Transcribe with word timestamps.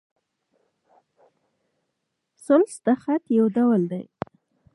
ثلث 2.45 2.73
د 2.85 2.87
خط؛ 3.01 3.23
یو 3.37 3.45
ډول 3.55 3.81
دﺉ. 3.91 4.05